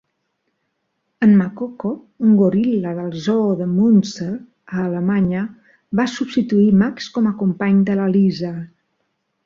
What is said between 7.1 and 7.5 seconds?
com a